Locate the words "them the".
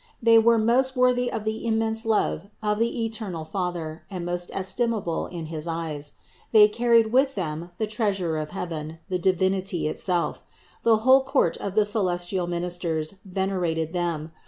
7.35-7.85